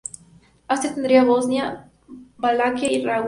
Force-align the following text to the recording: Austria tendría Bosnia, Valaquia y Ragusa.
Austria 0.67 0.95
tendría 0.95 1.23
Bosnia, 1.23 1.91
Valaquia 2.39 2.91
y 2.91 3.03
Ragusa. 3.05 3.19